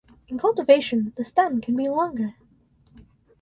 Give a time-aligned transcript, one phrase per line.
[0.29, 2.33] In cultivation the stem can be longer.